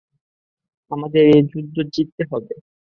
আমাদের 0.91 1.23
এই 1.29 1.41
যুদ্ধে 1.51 1.81
জিততে 1.93 2.23
হবে। 2.31 2.53